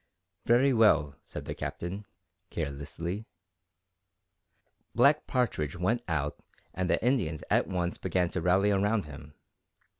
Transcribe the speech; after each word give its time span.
"Very 0.47 0.73
well," 0.73 1.13
said 1.21 1.45
the 1.45 1.53
Captain, 1.53 2.07
carelessly. 2.49 3.27
Black 4.95 5.27
Partridge 5.27 5.75
went 5.75 6.01
out 6.07 6.39
and 6.73 6.89
the 6.89 7.05
Indians 7.05 7.43
at 7.51 7.67
once 7.67 7.99
began 7.99 8.31
to 8.31 8.41
rally 8.41 8.71
around 8.71 9.05
him. 9.05 9.35